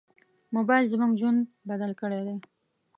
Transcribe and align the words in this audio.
موبایل 0.55 0.85
زموږ 0.93 1.11
ژوند 1.19 1.39
بدل 1.69 1.91
کړی 2.01 2.21
دی. 2.27 2.37